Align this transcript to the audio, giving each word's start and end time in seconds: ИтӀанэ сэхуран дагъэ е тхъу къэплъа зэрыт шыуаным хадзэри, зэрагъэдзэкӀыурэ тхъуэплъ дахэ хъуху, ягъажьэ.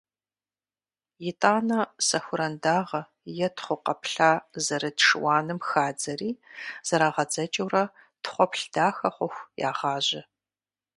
ИтӀанэ 1.29 1.79
сэхуран 2.07 2.53
дагъэ 2.63 3.01
е 3.45 3.47
тхъу 3.55 3.77
къэплъа 3.85 4.31
зэрыт 4.65 4.97
шыуаным 5.05 5.59
хадзэри, 5.69 6.31
зэрагъэдзэкӀыурэ 6.87 7.83
тхъуэплъ 8.23 8.65
дахэ 8.73 9.09
хъуху, 9.15 9.47
ягъажьэ. 9.69 10.21